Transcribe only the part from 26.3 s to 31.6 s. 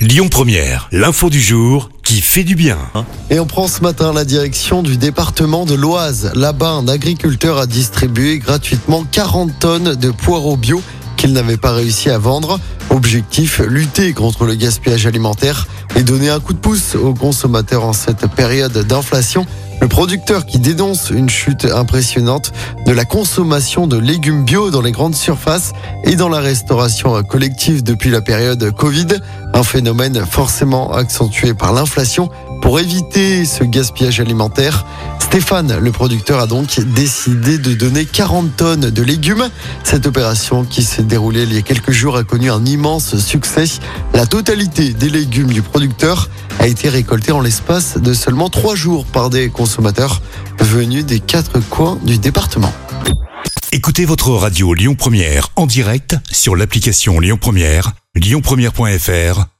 la restauration collective depuis la période Covid, un phénomène forcément accentué